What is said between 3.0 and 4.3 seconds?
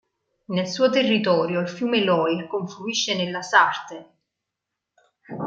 nella Sarthe.